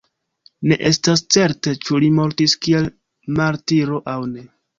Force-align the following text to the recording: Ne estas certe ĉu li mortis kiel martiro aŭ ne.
Ne 0.69 0.77
estas 0.89 1.21
certe 1.35 1.73
ĉu 1.81 1.99
li 2.05 2.09
mortis 2.21 2.57
kiel 2.65 2.89
martiro 3.43 4.01
aŭ 4.17 4.19
ne. 4.33 4.49